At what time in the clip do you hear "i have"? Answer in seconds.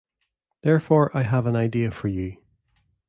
1.15-1.45